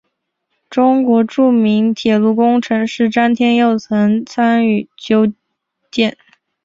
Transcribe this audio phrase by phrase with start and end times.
[0.67, 5.31] 中国著名铁路工程师詹天佑曾参与修
[5.91, 6.17] 建。